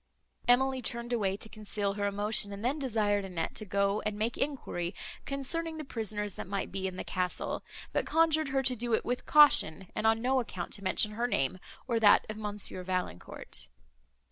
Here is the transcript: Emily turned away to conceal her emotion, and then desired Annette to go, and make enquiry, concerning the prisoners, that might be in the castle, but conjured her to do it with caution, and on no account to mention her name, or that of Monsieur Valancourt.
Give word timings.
Emily 0.47 0.81
turned 0.81 1.13
away 1.13 1.37
to 1.37 1.47
conceal 1.47 1.93
her 1.93 2.07
emotion, 2.07 2.51
and 2.51 2.65
then 2.65 2.79
desired 2.79 3.23
Annette 3.23 3.53
to 3.57 3.65
go, 3.65 4.01
and 4.03 4.17
make 4.17 4.35
enquiry, 4.35 4.95
concerning 5.25 5.77
the 5.77 5.83
prisoners, 5.83 6.33
that 6.33 6.47
might 6.47 6.71
be 6.71 6.87
in 6.87 6.95
the 6.95 7.03
castle, 7.03 7.63
but 7.93 8.07
conjured 8.07 8.47
her 8.49 8.63
to 8.63 8.75
do 8.75 8.95
it 8.95 9.05
with 9.05 9.27
caution, 9.27 9.89
and 9.95 10.07
on 10.07 10.19
no 10.19 10.39
account 10.39 10.73
to 10.73 10.83
mention 10.83 11.11
her 11.11 11.27
name, 11.27 11.59
or 11.87 11.99
that 11.99 12.25
of 12.29 12.37
Monsieur 12.37 12.81
Valancourt. 12.83 13.67